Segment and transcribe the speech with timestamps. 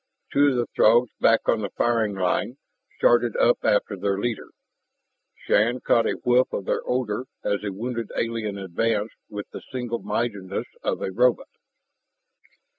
[0.33, 2.57] Two of the Throgs back on the firing line
[2.97, 4.49] started up after their leader.
[5.45, 9.99] Shann caught a whiff of their odor as the wounded alien advanced with the single
[10.01, 11.49] mindedness of a robot.